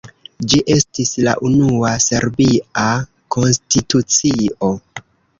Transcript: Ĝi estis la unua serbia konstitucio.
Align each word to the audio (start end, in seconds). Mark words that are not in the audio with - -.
Ĝi 0.51 0.59
estis 0.75 1.09
la 1.27 1.33
unua 1.49 1.91
serbia 2.05 2.85
konstitucio. 3.35 4.71